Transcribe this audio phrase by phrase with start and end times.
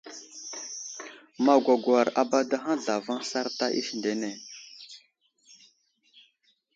[1.45, 4.31] Magwagwar abadahaŋ zlavaŋ sarta isindene.